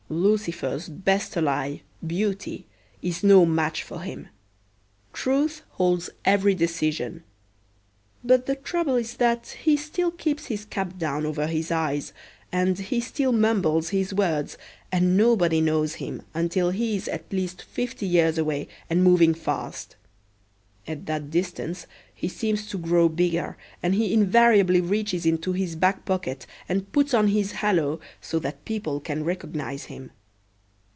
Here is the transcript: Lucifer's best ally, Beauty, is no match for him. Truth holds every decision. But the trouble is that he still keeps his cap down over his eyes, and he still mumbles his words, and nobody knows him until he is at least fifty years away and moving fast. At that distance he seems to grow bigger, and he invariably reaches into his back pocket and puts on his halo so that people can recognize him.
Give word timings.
Lucifer's 0.11 0.89
best 0.89 1.37
ally, 1.37 1.77
Beauty, 2.05 2.65
is 3.01 3.23
no 3.23 3.45
match 3.45 3.81
for 3.81 4.01
him. 4.01 4.27
Truth 5.13 5.61
holds 5.69 6.09
every 6.25 6.53
decision. 6.53 7.23
But 8.21 8.45
the 8.45 8.57
trouble 8.57 8.95
is 8.97 9.13
that 9.15 9.55
he 9.63 9.77
still 9.77 10.11
keeps 10.11 10.47
his 10.47 10.65
cap 10.65 10.97
down 10.97 11.25
over 11.25 11.47
his 11.47 11.71
eyes, 11.71 12.11
and 12.51 12.77
he 12.77 12.99
still 12.99 13.31
mumbles 13.31 13.91
his 13.91 14.13
words, 14.13 14.57
and 14.91 15.15
nobody 15.15 15.61
knows 15.61 15.95
him 15.95 16.23
until 16.33 16.71
he 16.71 16.97
is 16.97 17.07
at 17.07 17.31
least 17.31 17.61
fifty 17.61 18.05
years 18.05 18.37
away 18.37 18.67
and 18.89 19.05
moving 19.05 19.33
fast. 19.33 19.95
At 20.87 21.05
that 21.05 21.29
distance 21.29 21.85
he 22.11 22.27
seems 22.27 22.65
to 22.67 22.77
grow 22.79 23.07
bigger, 23.07 23.55
and 23.83 23.93
he 23.93 24.13
invariably 24.15 24.81
reaches 24.81 25.27
into 25.27 25.53
his 25.53 25.75
back 25.75 26.05
pocket 26.05 26.47
and 26.67 26.91
puts 26.91 27.13
on 27.13 27.27
his 27.29 27.51
halo 27.53 27.99
so 28.19 28.39
that 28.39 28.65
people 28.65 28.99
can 28.99 29.23
recognize 29.23 29.85
him. 29.85 30.09